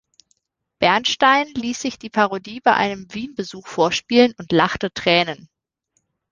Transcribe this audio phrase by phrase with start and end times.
[0.79, 5.47] Bernstein ließ sich die Parodie bei einem Wien-Besuch vorspielen und „lachte Tränen“.